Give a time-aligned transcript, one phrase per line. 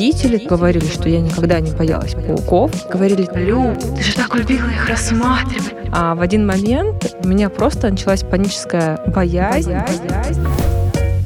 [0.00, 2.70] Родители говорили, что я никогда не боялась пауков.
[2.88, 5.74] Говорили, Люб, ты же так любила их рассматривать.
[5.92, 9.72] А в один момент у меня просто началась паническая боязнь.
[9.72, 10.42] боязнь.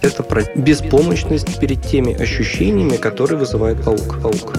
[0.03, 4.21] Это про беспомощность перед теми ощущениями, которые вызывает паук.
[4.21, 4.55] паук.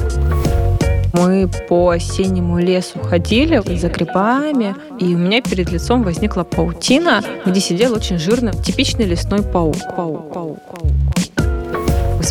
[1.11, 7.59] Мы по осеннему лесу ходили за грибами, и у меня перед лицом возникла паутина, где
[7.59, 9.75] сидел очень жирный, типичный лесной паук.
[9.93, 11.04] паук, паук, паук.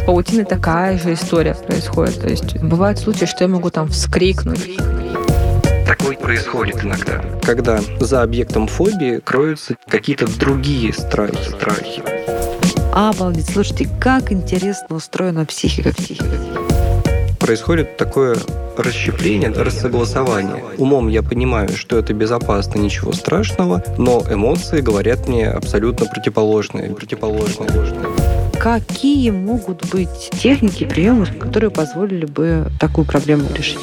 [0.07, 2.21] Паутиной такая же история происходит.
[2.21, 4.77] То есть бывают случаи, что я могу там вскрикнуть.
[5.87, 7.25] Такое происходит иногда.
[7.43, 11.39] Когда за объектом фобии кроются какие-то другие страхи.
[11.49, 12.03] страхи.
[12.93, 13.51] Обалдеть.
[13.51, 15.95] Слушайте, как интересно устроена психика.
[15.95, 16.27] психика.
[17.41, 18.37] Происходит такое
[18.77, 20.65] расщепление, рассогласование.
[20.79, 26.91] Умом я понимаю, что это безопасно, ничего страшного, но эмоции говорят мне абсолютно противоположные.
[26.95, 27.69] противоположные.
[28.65, 33.79] Какие могут быть техники, приемы, которые позволили бы такую проблему решить?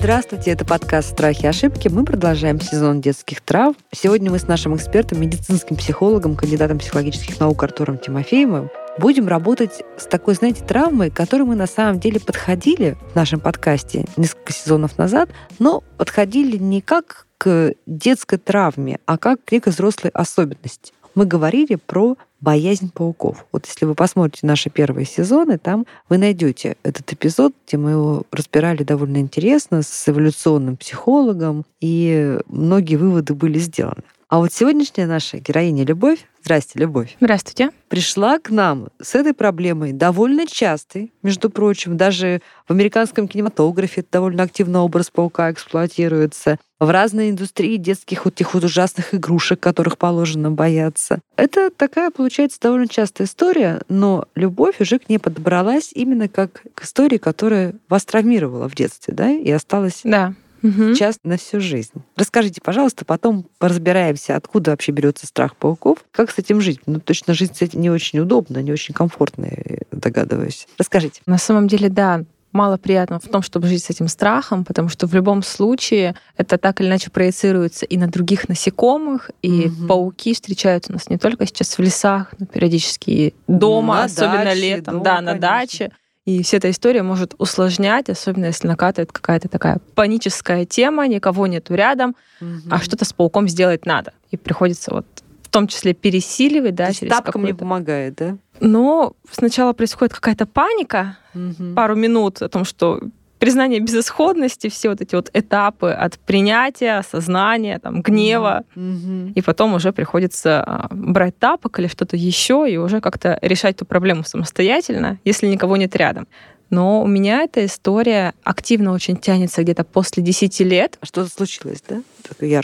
[0.00, 1.86] Здравствуйте, это подкаст «Страхи и ошибки».
[1.86, 3.76] Мы продолжаем сезон детских трав.
[3.92, 10.06] Сегодня мы с нашим экспертом, медицинским психологом, кандидатом психологических наук Артуром Тимофеевым будем работать с
[10.06, 14.98] такой, знаете, травмой, к которой мы на самом деле подходили в нашем подкасте несколько сезонов
[14.98, 20.92] назад, но подходили не как к детской травме, а как к некой взрослой особенности.
[21.18, 23.44] Мы говорили про боязнь пауков.
[23.50, 28.22] Вот если вы посмотрите наши первые сезоны, там вы найдете этот эпизод, где мы его
[28.30, 34.04] разбирали довольно интересно с эволюционным психологом, и многие выводы были сделаны.
[34.28, 37.16] А вот сегодняшняя наша героиня Любовь, здрасте, Любовь.
[37.18, 37.70] Здравствуйте.
[37.88, 44.44] Пришла к нам с этой проблемой довольно частой, между прочим, даже в американском кинематографе довольно
[44.44, 50.50] активно образ паука эксплуатируется, в разной индустрии детских вот этих вот ужасных игрушек, которых положено
[50.50, 51.20] бояться.
[51.36, 56.84] Это такая, получается, довольно частая история, но любовь уже к ней подобралась именно как к
[56.84, 60.94] истории, которая вас травмировала в детстве, да, и осталась да угу.
[60.94, 61.92] часто на всю жизнь.
[62.16, 66.80] Расскажите, пожалуйста, потом поразбираемся, откуда вообще берется страх пауков, как с этим жить.
[66.86, 70.66] Ну, точно жизнь, кстати, не очень удобна, не очень комфортная, догадываюсь.
[70.78, 71.20] Расскажите.
[71.26, 75.06] На самом деле, да, мало приятного в том, чтобы жить с этим страхом, потому что
[75.06, 79.86] в любом случае это так или иначе проецируется и на других насекомых, и угу.
[79.86, 84.44] пауки встречаются у нас не только сейчас в лесах, но периодически и дома, на особенно
[84.44, 85.40] даче, летом, дома, да, на конечно.
[85.40, 85.92] даче.
[86.24, 91.74] И вся эта история может усложнять, особенно если накатывает какая-то такая паническая тема, никого нету
[91.74, 92.68] рядом, угу.
[92.70, 94.12] а что-то с пауком сделать надо.
[94.30, 95.06] И приходится вот
[95.48, 98.36] в том числе пересиливать, да, То через тапком не помогает, да?
[98.60, 101.74] Но сначала происходит какая-то паника, угу.
[101.74, 103.00] пару минут о том, что
[103.38, 109.32] признание безысходности, все вот эти вот этапы от принятия, осознания, там, гнева, mm-hmm.
[109.34, 113.84] и потом уже приходится а, брать тапок или что-то еще и уже как-то решать эту
[113.84, 116.26] проблему самостоятельно, если никого нет рядом.
[116.70, 120.98] Но у меня эта история активно очень тянется где-то после 10 лет.
[121.00, 122.02] А что-то случилось, да?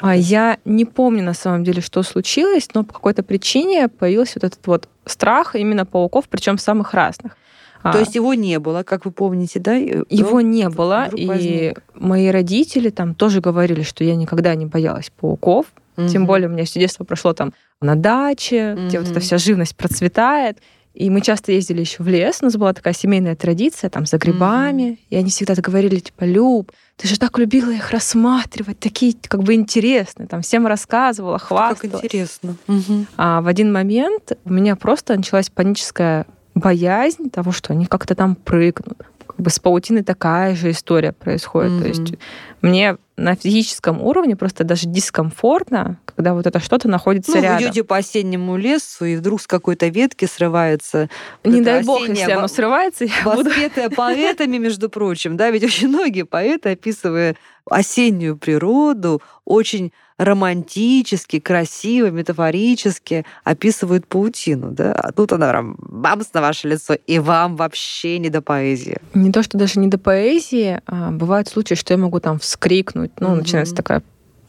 [0.03, 4.45] А я не помню на самом деле, что случилось, но по какой-то причине появился вот
[4.45, 7.37] этот вот страх именно пауков, причем самых разных.
[7.83, 7.93] А.
[7.93, 9.75] То есть его не было, как вы помните, да?
[9.75, 11.83] Его не было, и возник.
[11.95, 15.67] мои родители там тоже говорили, что я никогда не боялась пауков.
[15.97, 16.09] Угу.
[16.09, 18.87] Тем более у меня все детство прошло там на даче, угу.
[18.87, 20.59] где вот эта вся живность процветает.
[20.95, 24.17] И мы часто ездили еще в лес, у нас была такая семейная традиция, там, за
[24.17, 24.83] грибами.
[24.83, 24.99] Mm-hmm.
[25.11, 29.55] И они всегда говорили, типа, Люб, ты же так любила их рассматривать, такие как бы
[29.55, 31.81] интересные, там, всем рассказывала, хвасталась.
[31.81, 32.57] Как интересно.
[32.69, 33.07] Mm-hmm.
[33.17, 38.37] А в один момент у меня просто началась паническая боязнь того, что они как-то там
[38.37, 38.99] прыгнут.
[39.27, 41.73] Как бы с паутиной такая же история происходит.
[41.73, 41.83] Mm-hmm.
[41.83, 42.15] То есть
[42.63, 47.59] мне на физическом уровне просто даже дискомфортно, когда вот это что-то находится ну, рядом.
[47.59, 51.09] Вы идете по осеннему лесу, и вдруг с какой-то ветки срывается.
[51.45, 53.51] Не дай бог, если оно срывается, я буду...
[53.95, 57.37] поэтами, между прочим, да, ведь очень многие поэты, описывая
[57.71, 66.41] осеннюю природу, очень романтически, красиво, метафорически описывают паутину, да, а тут она прям бамс на
[66.41, 68.99] ваше лицо, и вам вообще не до поэзии.
[69.15, 73.13] Не то, что даже не до поэзии, а бывают случаи, что я могу там вскрикнуть,
[73.19, 73.37] ну, угу.
[73.37, 74.03] начинается такая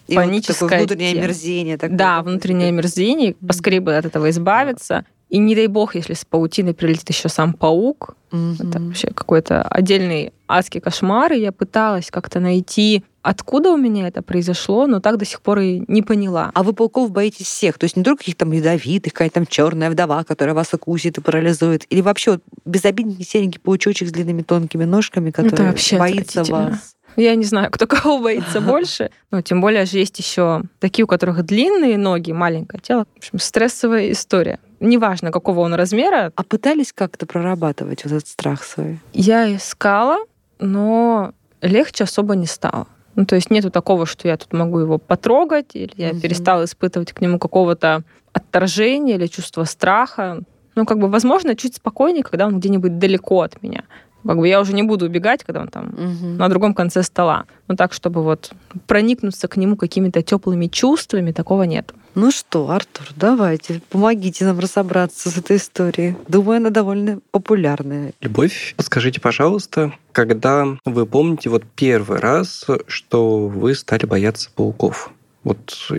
[0.07, 1.77] и паническое вот такое внутреннее омерзение.
[1.77, 5.06] Такое, да, внутреннее омерзение, поскорее бы от этого избавиться.
[5.30, 9.63] И не дай бог, если с паутиной прилетит еще сам паук, mm это вообще какой-то
[9.63, 11.33] отдельный адский кошмар.
[11.33, 15.57] И я пыталась как-то найти Откуда у меня это произошло, но так до сих пор
[15.57, 16.51] и не поняла.
[16.54, 17.80] А вы пауков боитесь всех?
[17.80, 21.22] То есть не только каких-то там ядовитых, какая-то там черная вдова, которая вас укусит и
[21.22, 21.88] парализует?
[21.89, 26.94] Или вообще вот безобидный серенький паучочек с длинными тонкими ножками, который боится вас?
[27.15, 29.12] Я не знаю, кто кого боится больше.
[29.31, 33.06] Но тем более же есть еще такие, у которых длинные ноги, маленькое тело.
[33.15, 34.59] В общем, стрессовая история.
[34.79, 36.31] Неважно, какого он размера.
[36.35, 39.00] А пытались как-то прорабатывать вот этот страх свой?
[39.13, 40.17] Я искала,
[40.59, 42.88] но легче особо не стало.
[43.15, 46.19] Ну, то есть нету такого, что я тут могу его потрогать, или я угу.
[46.19, 48.03] перестала испытывать к нему какого-то
[48.33, 50.41] отторжения или чувства страха.
[50.75, 53.83] Ну, как бы, возможно, чуть спокойнее, когда он где-нибудь далеко от меня.
[54.25, 56.27] Как бы я уже не буду убегать, когда он там угу.
[56.38, 57.45] на другом конце стола.
[57.68, 58.51] Но так, чтобы вот
[58.88, 61.94] проникнуться к нему какими-то теплыми чувствами, такого нет.
[62.16, 66.16] Ну что, Артур, давайте, помогите нам разобраться с этой историей.
[66.27, 68.13] Думаю, она довольно популярная.
[68.22, 75.12] Любовь, скажите, пожалуйста, когда вы помните вот первый раз, что вы стали бояться пауков?
[75.44, 75.92] Вот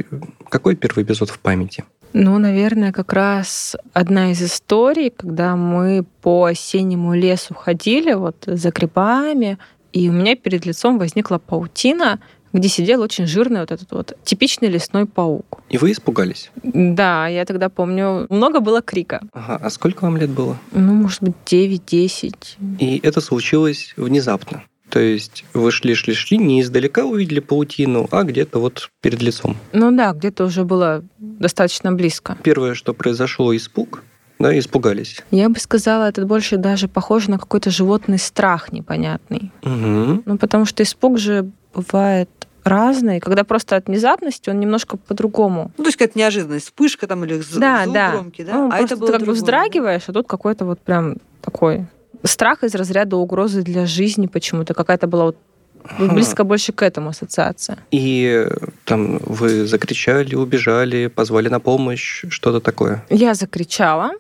[0.48, 1.84] какой первый эпизод в памяти?
[2.18, 8.70] Ну, наверное, как раз одна из историй, когда мы по осеннему лесу ходили вот за
[8.70, 9.58] грибами,
[9.92, 12.18] и у меня перед лицом возникла паутина,
[12.54, 15.60] где сидел очень жирный вот этот вот типичный лесной паук.
[15.68, 16.50] И вы испугались?
[16.62, 19.20] Да, я тогда помню, много было крика.
[19.34, 20.56] Ага, а сколько вам лет было?
[20.72, 22.34] Ну, может быть, 9-10.
[22.78, 24.62] И это случилось внезапно?
[24.90, 29.56] То есть вы шли-шли-шли, не издалека увидели паутину, а где-то вот перед лицом.
[29.72, 32.36] Ну да, где-то уже было достаточно близко.
[32.42, 34.02] Первое, что произошло, испуг,
[34.38, 35.22] да, испугались.
[35.30, 39.50] Я бы сказала, это больше даже похоже на какой-то животный страх непонятный.
[39.62, 40.22] Угу.
[40.24, 42.30] Ну, потому что испуг же бывает
[42.66, 45.72] разный, когда просто от внезапности он немножко по-другому.
[45.78, 48.10] Ну, то есть какая-то неожиданность, вспышка там или да, звук да.
[48.12, 48.54] громкий, да?
[48.54, 51.86] Ну, а это было ты как бы вздрагиваешь, а тут какой-то вот прям такой
[52.22, 54.74] страх из разряда угрозы для жизни почему-то.
[54.74, 55.36] Какая-то была вот
[55.98, 57.78] близко больше к этому ассоциация.
[57.90, 58.46] И
[58.84, 63.04] там вы закричали, убежали, позвали на помощь, что-то такое?
[63.10, 64.12] Я закричала,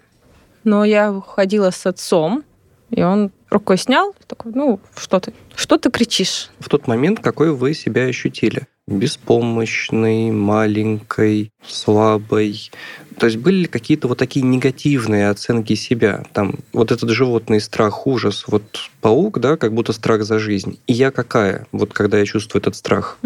[0.64, 2.44] но я ходила с отцом,
[2.90, 6.50] и он рукой снял, такой, ну, что ты, что ты кричишь?
[6.58, 8.66] В тот момент какой вы себя ощутили?
[8.86, 12.70] Беспомощной, маленькой, слабой,
[13.18, 16.24] то есть были ли какие-то вот такие негативные оценки себя?
[16.32, 18.62] Там вот этот животный страх, ужас, вот
[19.00, 20.78] паук, да, как будто страх за жизнь.
[20.86, 23.18] И я какая, вот когда я чувствую этот страх?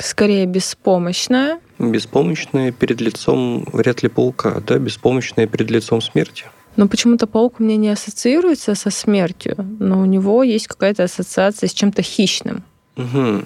[0.00, 1.60] скорее беспомощная.
[1.78, 6.46] Беспомощная перед лицом вряд ли паука, да, беспомощная перед лицом смерти.
[6.74, 11.68] Но почему-то паук у меня не ассоциируется со смертью, но у него есть какая-то ассоциация
[11.68, 12.64] с чем-то хищным.
[12.96, 13.44] Угу.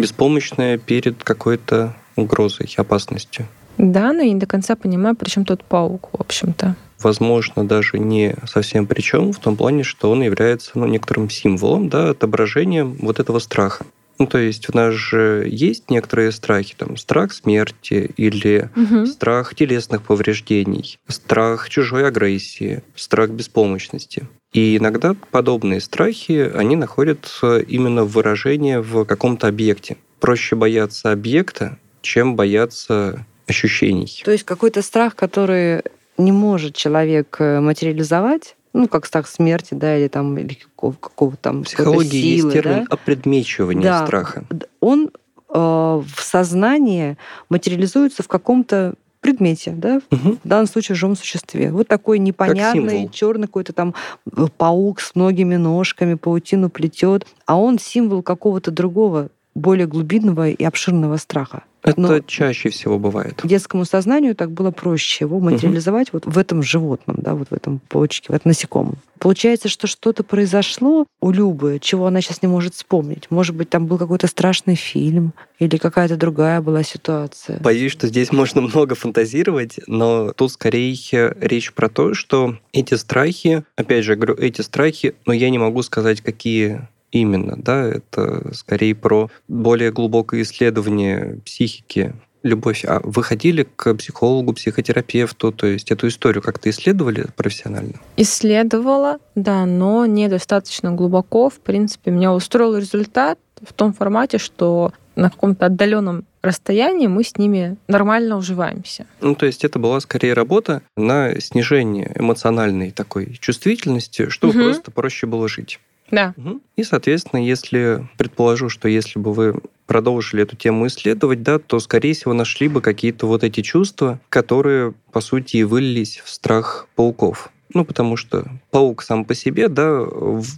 [0.00, 3.46] Беспомощная перед какой-то угрозой, опасностью.
[3.78, 6.76] Да, но я не до конца понимаю, при чем тут паук, в общем-то.
[7.02, 11.88] Возможно, даже не совсем при чем, в том плане, что он является ну, некоторым символом,
[11.88, 13.84] да, отображением вот этого страха.
[14.18, 19.06] Ну, то есть у нас же есть некоторые страхи, там, страх смерти или угу.
[19.06, 24.26] страх телесных повреждений, страх чужой агрессии, страх беспомощности.
[24.56, 29.98] И иногда подобные страхи, они находят именно выражение в каком-то объекте.
[30.18, 34.22] Проще бояться объекта, чем бояться ощущений.
[34.24, 35.82] То есть какой-то страх, который
[36.16, 41.36] не может человек э, материализовать, ну, как страх смерти, да, или там или какого, какого
[41.36, 42.94] там психологии силы, есть термин да?
[42.94, 44.06] опредмечивания да.
[44.06, 44.44] страха.
[44.80, 47.18] Он э, в сознании
[47.50, 48.94] материализуется в каком-то
[49.26, 50.38] предмете, да, угу.
[50.44, 51.72] в данном случае в живом существе.
[51.72, 53.92] Вот такой непонятный черный какой-то там
[54.36, 60.62] э, паук с многими ножками, паутину плетет, а он символ какого-то другого более глубинного и
[60.62, 61.64] обширного страха.
[61.86, 63.40] Это Но чаще всего бывает.
[63.44, 66.20] Детскому сознанию так было проще его материализовать угу.
[66.24, 68.98] вот в этом животном, да, вот в этом почке, в этом насекомом.
[69.20, 73.30] Получается, что что-то произошло у Любы, чего она сейчас не может вспомнить.
[73.30, 77.60] Может быть, там был какой-то страшный фильм или какая-то другая была ситуация.
[77.60, 80.96] Боюсь, что здесь можно много фантазировать, но тут скорее
[81.40, 85.82] речь про то, что эти страхи, опять же, говорю, эти страхи, но я не могу
[85.82, 92.14] сказать, какие Именно, да, это скорее про более глубокое исследование психики.
[92.42, 97.94] Любовь, а вы ходили к психологу, психотерапевту, то есть эту историю как-то исследовали профессионально?
[98.16, 101.50] Исследовала, да, но недостаточно глубоко.
[101.50, 107.36] В принципе, меня устроил результат в том формате, что на каком-то отдаленном расстоянии мы с
[107.36, 109.06] ними нормально уживаемся.
[109.20, 114.64] Ну, то есть это была скорее работа на снижение эмоциональной такой чувствительности, чтобы угу.
[114.64, 115.80] просто проще было жить.
[116.10, 116.34] Да.
[116.76, 122.14] И, соответственно, если предположу, что если бы вы продолжили эту тему исследовать, да, то, скорее
[122.14, 127.50] всего, нашли бы какие-то вот эти чувства, которые, по сути, и вылились в страх пауков.
[127.74, 130.06] Ну, потому что паук сам по себе, да,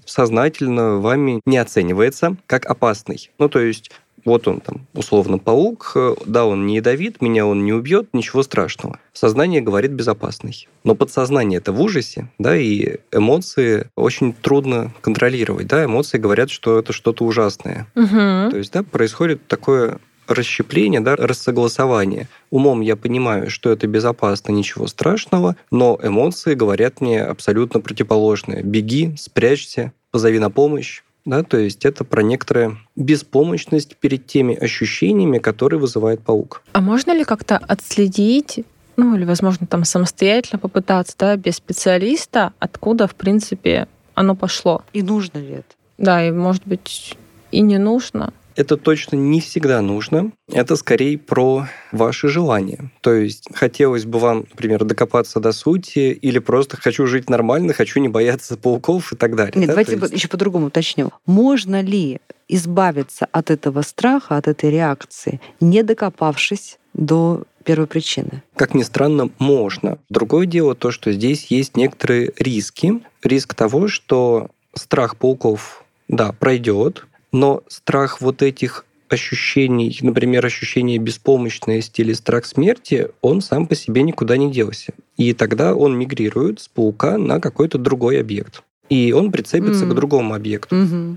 [0.05, 3.31] сознательно вами не оценивается как опасный.
[3.39, 3.91] Ну, то есть
[4.29, 8.99] Вот он там, условно, паук, да, он не ядовит, меня он не убьет, ничего страшного.
[9.15, 10.69] Сознание говорит безопасный.
[10.85, 16.79] Но подсознание это в ужасе, да, и эмоции очень трудно контролировать, да, эмоции говорят, что
[16.79, 17.87] это что-то ужасное.
[17.95, 18.51] Угу.
[18.51, 22.29] То есть, да, происходит такое расщепление, да, рассогласование.
[22.51, 28.63] Умом я понимаю, что это безопасно, ничего страшного, но эмоции говорят мне абсолютно противоположное.
[28.63, 31.03] Беги, спрячься, позови на помощь.
[31.29, 36.63] Да, то есть это про некоторую беспомощность перед теми ощущениями, которые вызывает паук.
[36.73, 38.65] А можно ли как-то отследить
[38.97, 44.83] ну или, возможно, там самостоятельно попытаться, да, без специалиста, откуда, в принципе, оно пошло.
[44.93, 45.69] И нужно ли это?
[45.99, 47.17] Да, и, может быть,
[47.53, 50.33] и не нужно это точно не всегда нужно.
[50.53, 52.91] Это скорее про ваши желания.
[53.03, 58.01] То есть хотелось бы вам, например, докопаться до сути, или просто хочу жить нормально, хочу
[58.01, 59.55] не бояться пауков и так далее.
[59.55, 59.75] Нет, да?
[59.75, 60.13] давайте есть...
[60.13, 61.11] еще по-другому уточню.
[61.25, 68.43] Можно ли избавиться от этого страха, от этой реакции, не докопавшись до первой причины?
[68.57, 69.99] Как ни странно, можно.
[70.09, 73.03] Другое дело то, что здесь есть некоторые риски.
[73.23, 82.01] Риск того, что страх пауков, да, пройдет, но страх вот этих ощущений, например, ощущение беспомощности
[82.01, 84.93] или страх смерти, он сам по себе никуда не делся.
[85.17, 88.63] И тогда он мигрирует с паука на какой-то другой объект.
[88.89, 89.91] И он прицепится mm.
[89.91, 90.75] к другому объекту.
[90.75, 91.17] Mm-hmm.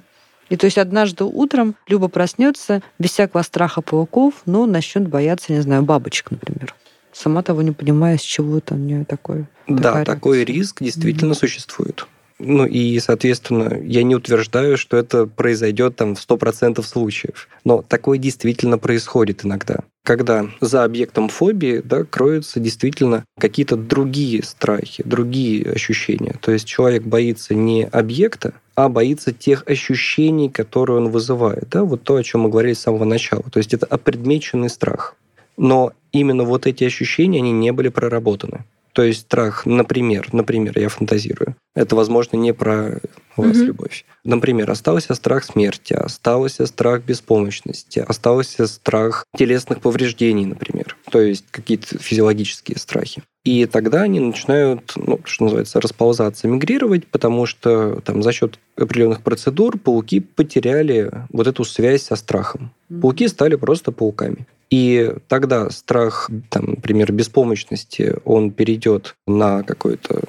[0.49, 5.61] И то есть однажды утром Люба проснется без всякого страха пауков, но начнет бояться, не
[5.61, 6.75] знаю, бабочек, например.
[7.13, 9.49] Сама того не понимая, с чего это у нее такое.
[9.67, 11.39] Да, такой риск действительно mm-hmm.
[11.39, 12.07] существует.
[12.43, 17.47] Ну и, соответственно, я не утверждаю, что это произойдет там в 100% случаев.
[17.63, 19.79] Но такое действительно происходит иногда.
[20.03, 26.35] Когда за объектом фобии да, кроются действительно какие-то другие страхи, другие ощущения.
[26.41, 31.69] То есть человек боится не объекта, а боится тех ощущений, которые он вызывает.
[31.69, 31.83] Да?
[31.83, 33.43] Вот то, о чем мы говорили с самого начала.
[33.51, 35.15] То есть это опредмеченный страх.
[35.57, 38.65] Но именно вот эти ощущения, они не были проработаны.
[38.93, 41.55] То есть страх, например, например, я фантазирую.
[41.75, 42.99] Это, возможно, не про
[43.37, 43.65] вас, mm-hmm.
[43.65, 44.05] любовь.
[44.23, 50.95] Например, остался страх смерти, остался страх беспомощности, остался страх телесных повреждений, например.
[51.11, 53.23] То есть какие-то физиологические страхи.
[53.43, 59.21] И тогда они начинают, ну, что называется, расползаться, мигрировать, потому что там за счет определенных
[59.21, 62.71] процедур пауки потеряли вот эту связь со страхом.
[62.89, 63.01] Mm-hmm.
[63.01, 64.45] Пауки стали просто пауками.
[64.69, 70.21] И тогда страх, там, например, беспомощности, он перейдет на какой-то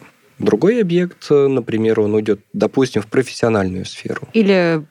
[0.42, 4.28] другой объект, например, он уйдет, допустим, в профессиональную сферу.
[4.32, 4.84] Или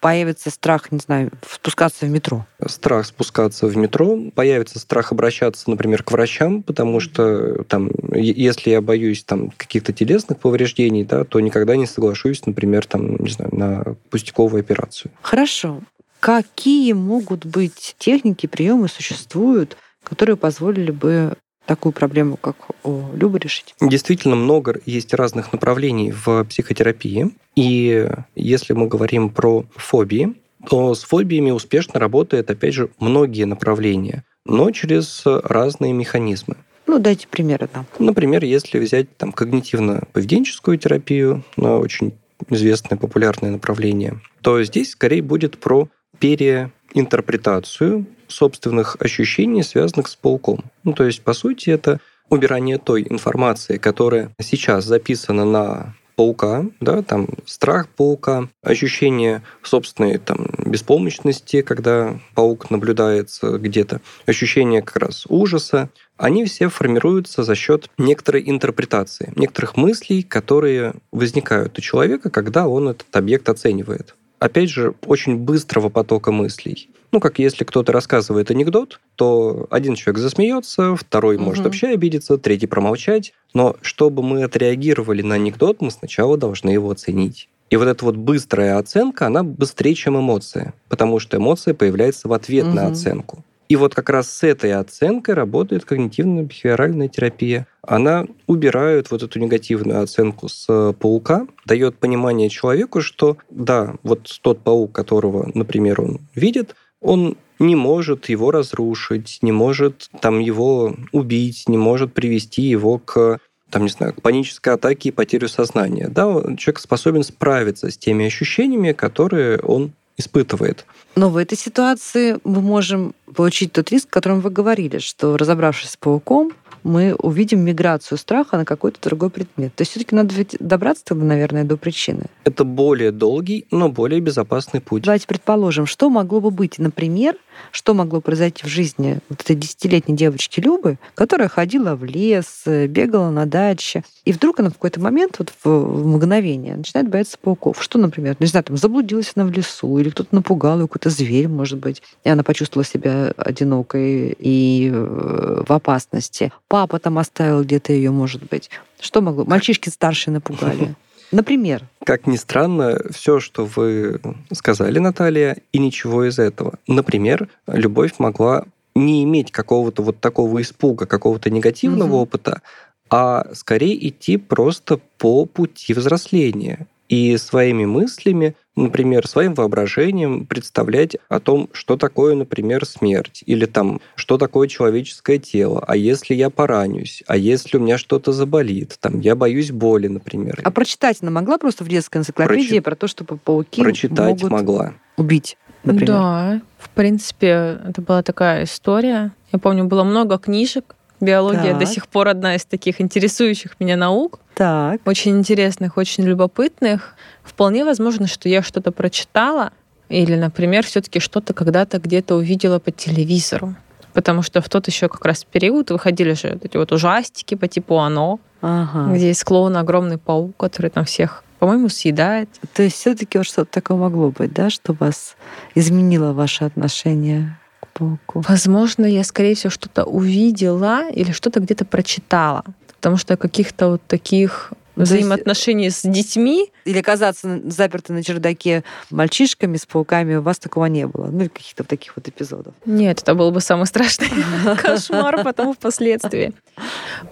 [0.00, 2.44] появится страх, не знаю, спускаться в метро?
[2.66, 8.80] Страх спускаться в метро, появится страх обращаться, например, к врачам, потому что там, если я
[8.80, 13.96] боюсь там каких-то телесных повреждений, да, то никогда не соглашусь, например, там, не знаю, на
[14.10, 15.12] пустяковую операцию.
[15.22, 15.80] Хорошо.
[16.18, 23.74] Какие могут быть техники, приемы существуют, которые позволили бы такую проблему, как у Любы, решить?
[23.80, 27.30] Действительно много есть разных направлений в психотерапии.
[27.54, 30.34] И если мы говорим про фобии,
[30.68, 36.56] то с фобиями успешно работает, опять же, многие направления, но через разные механизмы.
[36.86, 37.86] Ну, дайте примеры нам.
[37.98, 42.12] Например, если взять там когнитивно-поведенческую терапию, очень
[42.50, 45.88] известное популярное направление, то здесь скорее будет про
[46.18, 50.64] переинтерпретацию собственных ощущений, связанных с пауком.
[50.84, 57.02] Ну, то есть, по сути, это убирание той информации, которая сейчас записана на паука, да,
[57.02, 65.88] там страх паука, ощущение собственной там беспомощности, когда паук наблюдается где-то, ощущение как раз ужаса,
[66.16, 72.88] они все формируются за счет некоторой интерпретации, некоторых мыслей, которые возникают у человека, когда он
[72.88, 76.90] этот объект оценивает опять же, очень быстрого потока мыслей.
[77.12, 81.44] Ну, как если кто-то рассказывает анекдот, то один человек засмеется, второй угу.
[81.44, 83.34] может вообще обидеться, третий промолчать.
[83.52, 87.50] Но чтобы мы отреагировали на анекдот, мы сначала должны его оценить.
[87.68, 92.32] И вот эта вот быстрая оценка, она быстрее, чем эмоция, потому что эмоция появляется в
[92.32, 92.74] ответ угу.
[92.74, 93.44] на оценку.
[93.68, 97.66] И вот как раз с этой оценкой работает когнитивно-бихевиоральная терапия.
[97.80, 104.60] Она убирает вот эту негативную оценку с паука, дает понимание человеку, что да, вот тот
[104.60, 111.68] паук, которого, например, он видит, он не может его разрушить, не может там его убить,
[111.68, 113.38] не может привести его к
[113.70, 116.08] там, не знаю, к панической атаке и потерю сознания.
[116.08, 120.84] Да, человек способен справиться с теми ощущениями, которые он испытывает.
[121.16, 125.90] Но в этой ситуации мы можем получить тот риск, о котором вы говорили, что разобравшись
[125.90, 129.74] с пауком, мы увидим миграцию страха на какой-то другой предмет.
[129.74, 132.26] То есть все-таки надо ведь добраться тогда, наверное, до причины.
[132.44, 135.04] Это более долгий, но более безопасный путь.
[135.04, 137.36] Давайте предположим, что могло бы быть, например,
[137.70, 143.30] что могло произойти в жизни вот этой десятилетней девочки Любы, которая ходила в лес, бегала
[143.30, 147.82] на даче, и вдруг она в какой-то момент, вот в мгновение, начинает бояться пауков.
[147.82, 151.48] Что, например, не знаю, там заблудилась она в лесу, или кто-то напугал ее, какой-то зверь,
[151.48, 156.52] может быть, и она почувствовала себя одинокой и э, в опасности.
[156.68, 158.70] Папа там оставил где-то ее, может быть.
[159.00, 159.44] Что могло?
[159.44, 160.94] Мальчишки старшие напугали.
[161.32, 161.88] Например.
[162.04, 164.20] Как ни странно, все, что вы
[164.52, 166.74] сказали, Наталья, и ничего из этого.
[166.86, 172.22] Например, любовь могла не иметь какого-то вот такого испуга, какого-то негативного угу.
[172.22, 172.60] опыта,
[173.08, 181.40] а скорее идти просто по пути взросления и своими мыслями, например, своим воображением представлять о
[181.40, 187.22] том, что такое, например, смерть, или там, что такое человеческое тело, а если я поранюсь,
[187.26, 190.60] а если у меня что-то заболит, там, я боюсь боли, например.
[190.64, 192.80] А прочитать она могла просто в детской энциклопедии Прочи...
[192.80, 194.94] про то, что пауки Прочитать могут могла.
[195.16, 196.06] убить, например.
[196.06, 199.32] Да, в принципе, это была такая история.
[199.52, 201.78] Я помню, было много книжек, Биология так.
[201.78, 204.40] до сих пор одна из таких интересующих меня наук.
[204.54, 205.00] Так.
[205.06, 207.14] Очень интересных, очень любопытных.
[207.44, 209.70] Вполне возможно, что я что-то прочитала,
[210.08, 213.76] или, например, все-таки что-то когда-то где-то увидела по телевизору.
[214.12, 217.68] Потому что в тот еще как раз период выходили же вот эти вот ужастики по
[217.68, 219.14] типу «Оно», ага.
[219.14, 222.48] где есть клоун огромный паук, который там всех по-моему, съедает.
[222.74, 225.36] То есть все-таки вот что-то такое могло быть, да, что вас
[225.76, 227.56] изменило ваше отношение
[227.94, 228.44] пауку?
[228.48, 232.64] Возможно, я, скорее всего, что-то увидела или что-то где-то прочитала.
[232.96, 236.70] Потому что каких-то вот таких взаимоотношений с детьми.
[236.84, 241.26] Или оказаться заперты на чердаке мальчишками с пауками, у вас такого не было?
[241.26, 242.74] Ну, каких-то таких вот эпизодов.
[242.84, 244.28] Нет, это был бы самый страшный
[244.82, 246.52] кошмар потом впоследствии.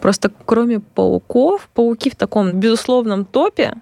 [0.00, 3.74] Просто кроме пауков, пауки в таком безусловном топе,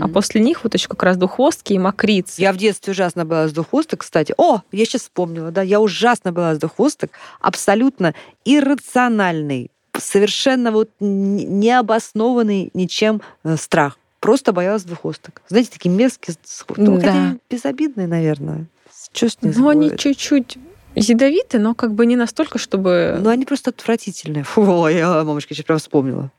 [0.00, 2.38] а после них вот еще как раз двуххвостки и мокриц.
[2.38, 4.34] Я в детстве ужасно была с двуххвосток, кстати.
[4.36, 7.10] О, я сейчас вспомнила, да, я ужасно была с двуххвосток,
[7.40, 13.98] абсолютно иррациональный, совершенно вот необоснованный ничем э, страх.
[14.20, 15.40] Просто боялась двухосток.
[15.48, 16.36] Знаете, такие мерзкие,
[16.76, 17.36] ну, да.
[17.48, 18.66] безобидные, наверное.
[19.12, 20.58] Что с ней Ну, они чуть-чуть
[20.94, 23.18] ядовиты, но как бы не настолько, чтобы...
[23.20, 24.44] Ну, они просто отвратительные.
[24.44, 26.30] Фу, я, мамочка, сейчас прям вспомнила.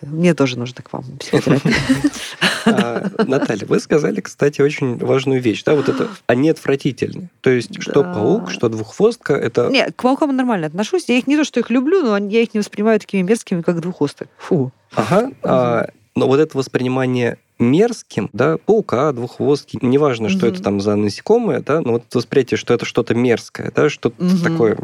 [0.00, 1.74] Мне тоже нужно к вам психотерапия.
[2.66, 7.30] А, Наталья, вы сказали, кстати, очень важную вещь, да, вот это, они отвратительны.
[7.40, 9.68] То есть, что паук, что двуххвостка, это...
[9.70, 11.08] Нет, к паукам нормально отношусь.
[11.08, 13.80] Я их не то, что их люблю, но я их не воспринимаю такими мерзкими, как
[13.80, 14.28] двуххвосток.
[14.36, 14.70] Фу.
[14.94, 15.30] Ага.
[15.42, 20.54] А, но вот это воспринимание мерзким, да, паука, двуххвостки, неважно, что угу.
[20.54, 24.38] это там за насекомое, да, но вот восприятие, что это что-то мерзкое, да, что-то угу.
[24.42, 24.76] такое.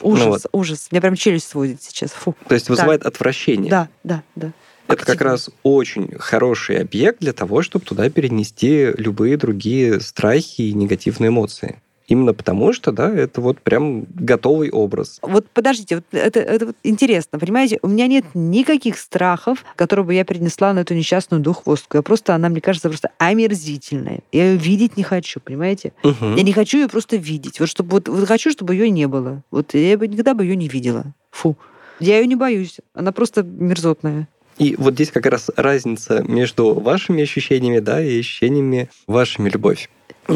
[0.00, 0.42] Ужас, ну, вот.
[0.52, 0.88] ужас.
[0.90, 2.10] Меня прям челюсть сводит сейчас.
[2.10, 2.34] Фу.
[2.48, 3.14] То есть вызывает так.
[3.14, 3.70] отвращение.
[3.70, 4.52] Да, да, да.
[4.88, 10.72] Это как раз очень хороший объект для того, чтобы туда перенести любые другие страхи и
[10.72, 11.80] негативные эмоции.
[12.10, 15.20] Именно потому что, да, это вот прям готовый образ.
[15.22, 20.12] Вот подождите, вот это, это вот интересно, понимаете, у меня нет никаких страхов, которые бы
[20.12, 21.98] я перенесла на эту несчастную двуххвостку.
[21.98, 24.22] Я просто, она, мне кажется, просто омерзительная.
[24.32, 25.92] Я ее видеть не хочу, понимаете?
[26.02, 26.34] Угу.
[26.36, 27.60] Я не хочу ее просто видеть.
[27.60, 29.44] Вот чтобы вот, вот хочу, чтобы ее не было.
[29.52, 31.14] Вот я бы никогда бы ее не видела.
[31.30, 31.56] Фу.
[32.00, 32.78] Я ее не боюсь.
[32.92, 34.26] Она просто мерзотная.
[34.58, 39.88] И вот здесь как раз разница между вашими ощущениями, да, и ощущениями вашими любовь.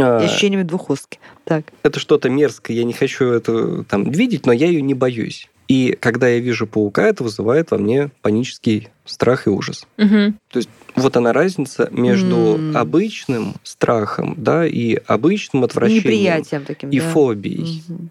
[0.03, 1.19] А, ощущениями двухостки.
[1.45, 1.67] Так.
[1.83, 5.49] Это что-то мерзкое, я не хочу это там видеть, но я ее не боюсь.
[5.67, 9.87] И когда я вижу паука, это вызывает во мне панический страх и ужас.
[9.97, 10.35] Угу.
[10.51, 12.77] То есть вот она разница между mm.
[12.77, 16.05] обычным страхом, да, и обычным отвращением.
[16.05, 17.11] Неприятием таким, И да?
[17.11, 17.83] фобией.
[17.89, 18.09] Угу.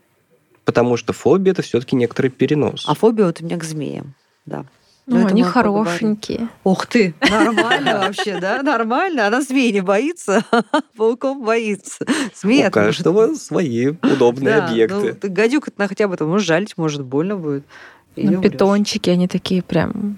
[0.66, 2.86] Потому что фобия это все-таки некоторый перенос.
[2.88, 4.16] А фобия вот у меня к змеям,
[4.46, 4.66] да.
[5.06, 6.48] Ну, они хорошенькие.
[6.64, 8.62] Ух ты, нормально вообще, да?
[8.64, 9.28] Нормально.
[9.28, 10.44] Она змей не боится,
[10.98, 12.06] пауков боится.
[12.34, 15.18] Змея У каждого свои удобные объекты.
[15.22, 17.66] Ну, гадюк это хотя бы там, может, жалить, может, больно будет.
[18.16, 20.18] Ну, питончики, они такие прям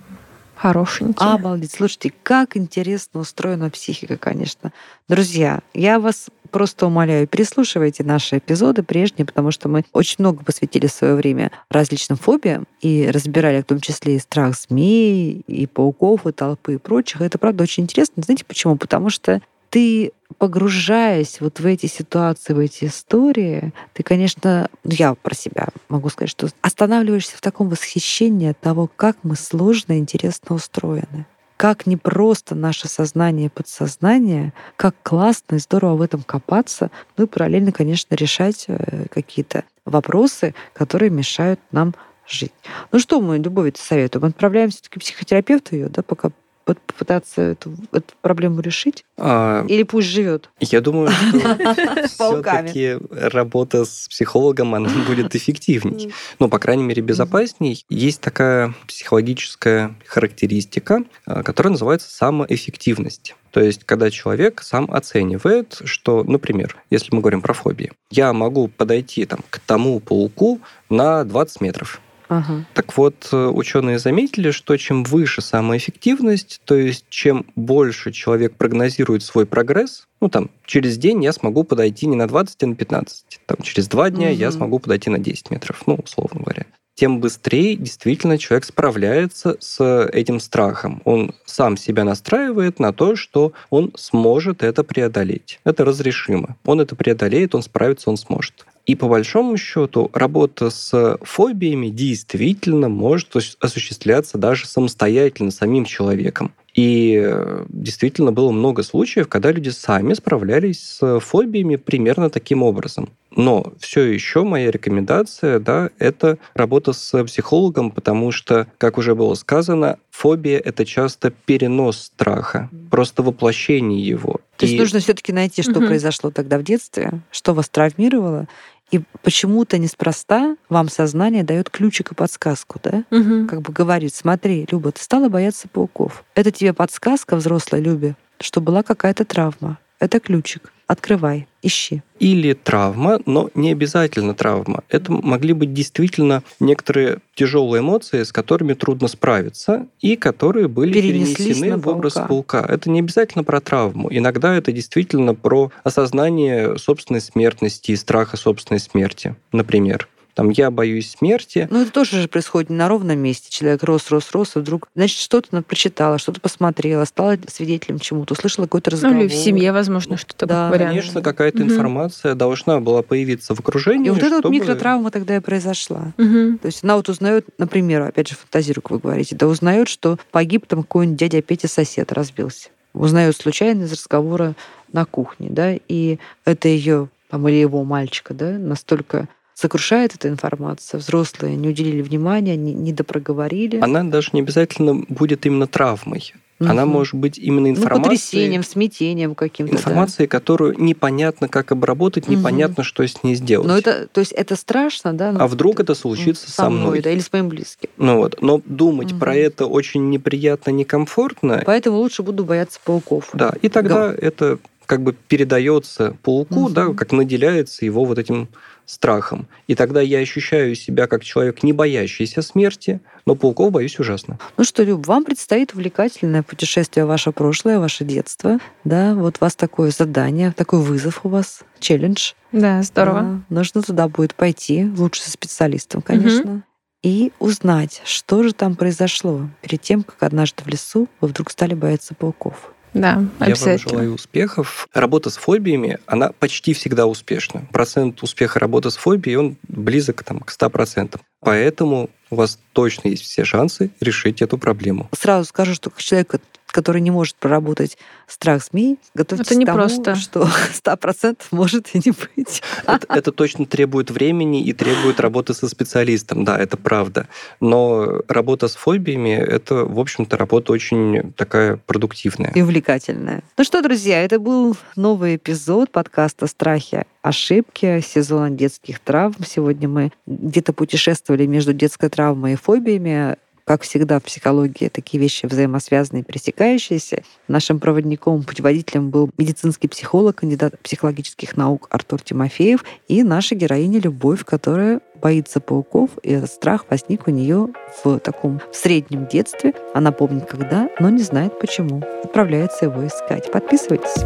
[0.56, 1.30] хорошенькие.
[1.30, 1.72] Обалдеть.
[1.72, 4.72] Слушайте, как интересно устроена психика, конечно.
[5.08, 10.88] Друзья, я вас просто умоляю, переслушивайте наши эпизоды прежние, потому что мы очень много посвятили
[10.88, 16.32] свое время различным фобиям и разбирали в том числе и страх змей, и пауков, и
[16.32, 17.20] толпы и прочих.
[17.20, 18.24] Это, правда, очень интересно.
[18.24, 18.78] Знаете почему?
[18.78, 25.14] Потому что ты погружаясь вот в эти ситуации, в эти истории, ты, конечно, ну, я
[25.14, 30.00] про себя могу сказать, что останавливаешься в таком восхищении от того, как мы сложно и
[30.00, 31.26] интересно устроены
[31.58, 37.26] как не просто наше сознание и подсознание, как классно и здорово в этом копаться, ну
[37.26, 41.96] и параллельно, конечно, решать э, какие-то вопросы, которые мешают нам
[42.28, 42.54] жить.
[42.92, 44.26] Ну что мы любовь советуем?
[44.26, 46.32] Отправляем все-таки психотерапевту ее, да, пока
[46.66, 49.06] попытаться эту, эту проблему решить?
[49.18, 50.50] А, Или пусть живет?
[50.60, 51.10] Я думаю,
[52.08, 56.12] что все-таки работа с психологом она будет эффективней.
[56.40, 57.86] Ну, по крайней мере, безопасней.
[57.90, 63.36] Есть такая психологическая характеристика, а, которая называется самоэффективность.
[63.52, 68.68] То есть, когда человек сам оценивает, что, например, если мы говорим про фобии, я могу
[68.68, 72.02] подойти там, к тому пауку на 20 метров.
[72.28, 72.66] Ага.
[72.74, 79.24] Так вот, э, ученые заметили, что чем выше самоэффективность, то есть чем больше человек прогнозирует
[79.24, 83.40] свой прогресс, ну там, через день я смогу подойти не на 20, а на 15.
[83.46, 84.36] Там, через два дня угу.
[84.36, 90.06] я смогу подойти на 10 метров, ну, условно говоря тем быстрее действительно человек справляется с
[90.14, 91.02] этим страхом.
[91.04, 95.60] Он сам себя настраивает на то, что он сможет это преодолеть.
[95.66, 96.56] Это разрешимо.
[96.66, 98.66] Он это преодолеет, он справится, он сможет.
[98.86, 106.54] И по большому счету работа с фобиями действительно может осуществляться даже самостоятельно, самим человеком.
[106.76, 113.10] И э, действительно было много случаев, когда люди сами справлялись с фобиями примерно таким образом.
[113.36, 119.36] Но все еще моя рекомендация, да, это работа с психологом, потому что, как уже было
[119.36, 124.40] сказано, фобия это часто перенос страха, просто воплощение его.
[124.58, 125.88] То есть нужно все-таки найти, что угу.
[125.88, 128.48] произошло тогда в детстве, что вас травмировало,
[128.92, 133.04] и почему-то неспроста вам сознание дает ключик и подсказку, да?
[133.12, 133.48] Угу.
[133.48, 136.24] Как бы говорит, смотри, Люба, ты стала бояться пауков.
[136.36, 139.78] Это тебе подсказка, взрослой Любе, что была какая-то травма.
[140.00, 140.72] Это ключик.
[140.88, 142.04] Открывай, ищи.
[142.20, 144.84] Или травма, но не обязательно травма.
[144.90, 151.78] Это могли быть действительно некоторые тяжелые эмоции, с которыми трудно справиться, и которые были перенесены
[151.78, 152.64] в образ паука.
[152.70, 154.10] Это не обязательно про травму.
[154.12, 160.08] Иногда это действительно про осознание собственной смертности и страха собственной смерти, например.
[160.36, 161.66] Там я боюсь смерти.
[161.72, 163.50] Ну, это тоже же происходит не на ровном месте.
[163.50, 168.34] Человек рос, рос, рос, и вдруг, значит, что-то она прочитала, что-то посмотрела, стала свидетелем чему-то,
[168.34, 169.16] услышала какой-то разговор.
[169.16, 170.70] Ну, или в семье, возможно, что-то да.
[170.70, 170.90] вариант.
[170.92, 171.72] Конечно, какая-то угу.
[171.72, 174.08] информация должна была появиться в окружении.
[174.08, 174.36] И вот чтобы...
[174.36, 176.14] эта вот микротравма тогда и произошла.
[176.18, 176.58] Угу.
[176.58, 180.20] То есть она вот узнает, например, опять же, фантазирую, как вы говорите, да узнает, что
[180.32, 182.70] погиб там какой-нибудь дядя Петя сосед, разбился.
[182.94, 184.54] Узнает случайно из разговора
[184.92, 191.00] на кухне, да, и это ее там, или его мальчика, да, настолько сокрушает эта информация.
[191.00, 193.80] Взрослые не уделили внимания, не, не допроговорили.
[193.80, 196.34] Она даже не обязательно будет именно травмой.
[196.60, 196.70] Угу.
[196.70, 197.98] Она может быть именно информацией...
[197.98, 199.74] Ну, потрясением, смятением каким-то.
[199.74, 200.32] Информацией, да.
[200.32, 202.84] которую непонятно, как обработать, непонятно, угу.
[202.84, 203.68] что с ней сделать.
[203.68, 205.34] Но это, то есть это страшно, да?
[205.34, 206.82] Ну, а вдруг это случится со мной?
[206.82, 207.02] мной?
[207.02, 207.90] Да, или с моим близким.
[207.98, 209.20] Ну вот, но думать угу.
[209.20, 211.64] про это очень неприятно, некомфортно.
[211.66, 213.30] Поэтому лучше буду бояться пауков.
[213.34, 214.18] Да, и тогда Го.
[214.22, 216.70] это как бы передается пауку, угу.
[216.70, 218.48] да, как наделяется его вот этим
[218.86, 219.48] страхом.
[219.68, 224.40] И тогда я ощущаю себя как человек, не боящийся смерти, но пауков боюсь ужасно.
[224.58, 228.60] Ну что, Люб, вам предстоит увлекательное путешествие в ваше прошлое, ваше детство.
[228.84, 232.34] Да, вот у вас такое задание, такой вызов у вас, челлендж.
[232.52, 233.22] Да, здорово.
[233.22, 236.52] Да, нужно туда будет пойти, лучше со специалистом, конечно.
[236.52, 236.62] Угу.
[237.04, 241.76] И узнать, что же там произошло перед тем, как однажды в лесу вы вдруг стали
[241.76, 242.74] бояться пауков.
[242.96, 243.72] Да, обязательно.
[243.72, 244.88] Я вам желаю успехов.
[244.94, 247.68] Работа с фобиями, она почти всегда успешна.
[247.74, 251.20] Процент успеха работы с фобией, он близок там, к 100%.
[251.42, 255.10] Поэтому у вас точно есть все шансы решить эту проблему.
[255.14, 256.36] Сразу скажу, что человек,
[256.76, 260.16] который не может проработать страх змей, готовьтесь это не к тому, просто.
[260.18, 260.46] что
[260.84, 262.62] 100% может и не быть.
[262.86, 267.28] Это, это точно требует времени и требует работы со специалистом, да, это правда.
[267.62, 272.52] Но работа с фобиями— это, в общем-то, работа очень такая продуктивная.
[272.54, 273.42] И увлекательная.
[273.58, 279.44] Ну что, друзья, это был новый эпизод подкаста «Страхи ошибки сезона детских травм.
[279.48, 283.38] Сегодня мы где-то путешествовали между детской травмой и фобиями.
[283.66, 287.24] Как всегда в психологии такие вещи взаимосвязанные, пересекающиеся.
[287.48, 294.46] Нашим проводником, путеводителем был медицинский психолог, кандидат психологических наук Артур Тимофеев и наша героиня Любовь,
[294.46, 297.70] которая боится пауков, и этот страх возник у нее
[298.04, 299.74] в таком в среднем детстве.
[299.96, 302.04] Она помнит когда, но не знает почему.
[302.24, 303.52] Отправляется его искать.
[303.52, 304.24] Подписывайтесь.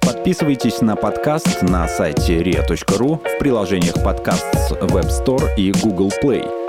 [0.00, 6.59] Подписывайтесь на подкаст на сайте ria.ru в приложениях подкаст с Web Store и Google Play.